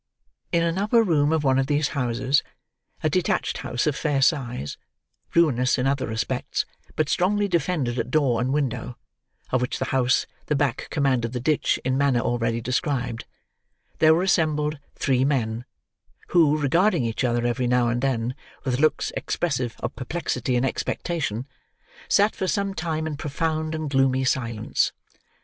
[0.51, 4.75] In an upper room of one of these houses—a detached house of fair size,
[5.35, 8.97] ruinous in other respects, but strongly defended at door and window:
[9.51, 15.23] of which house the back commanded the ditch in manner already described—there were assembled three
[15.23, 15.65] men,
[16.29, 18.33] who, regarding each other every now and then
[18.63, 21.45] with looks expressive of perplexity and expectation,
[22.09, 24.93] sat for some time in profound and gloomy silence.